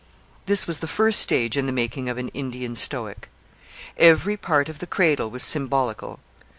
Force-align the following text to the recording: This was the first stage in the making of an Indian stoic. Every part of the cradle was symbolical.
This 0.47 0.65
was 0.65 0.79
the 0.79 0.87
first 0.87 1.19
stage 1.21 1.55
in 1.55 1.67
the 1.67 1.71
making 1.71 2.09
of 2.09 2.17
an 2.17 2.29
Indian 2.29 2.75
stoic. 2.75 3.29
Every 3.97 4.35
part 4.35 4.67
of 4.67 4.79
the 4.79 4.87
cradle 4.87 5.29
was 5.29 5.43
symbolical. 5.43 6.19